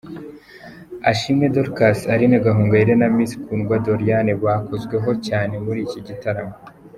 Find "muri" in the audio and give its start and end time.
5.65-5.79